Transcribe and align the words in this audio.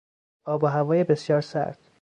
آب 0.45 0.63
و 0.63 0.67
هوای 0.67 1.03
بسیار 1.03 1.41
سرد 1.41 1.79